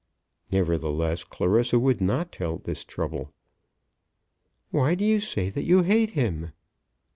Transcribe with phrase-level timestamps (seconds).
[0.51, 3.31] Nevertheless Clarissa would not tell this trouble.
[4.71, 6.53] "Why do you say that you hate him?"